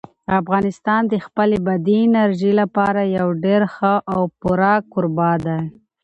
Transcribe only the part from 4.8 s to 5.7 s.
کوربه دی.